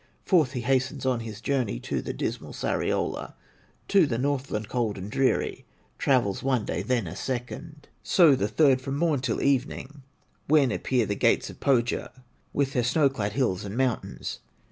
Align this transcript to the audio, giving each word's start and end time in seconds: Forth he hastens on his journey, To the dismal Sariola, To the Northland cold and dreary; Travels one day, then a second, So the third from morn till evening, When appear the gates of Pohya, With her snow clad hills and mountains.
Forth 0.25 0.53
he 0.53 0.61
hastens 0.61 1.05
on 1.05 1.19
his 1.19 1.41
journey, 1.41 1.79
To 1.81 2.01
the 2.01 2.11
dismal 2.11 2.53
Sariola, 2.53 3.35
To 3.89 4.07
the 4.07 4.17
Northland 4.17 4.67
cold 4.67 4.97
and 4.97 5.11
dreary; 5.11 5.63
Travels 5.99 6.41
one 6.41 6.65
day, 6.65 6.81
then 6.81 7.05
a 7.05 7.15
second, 7.15 7.87
So 8.01 8.33
the 8.35 8.47
third 8.47 8.81
from 8.81 8.97
morn 8.97 9.19
till 9.19 9.43
evening, 9.43 10.01
When 10.47 10.71
appear 10.71 11.05
the 11.05 11.13
gates 11.13 11.51
of 11.51 11.59
Pohya, 11.59 12.09
With 12.51 12.73
her 12.73 12.81
snow 12.81 13.09
clad 13.09 13.33
hills 13.33 13.63
and 13.63 13.77
mountains. 13.77 14.39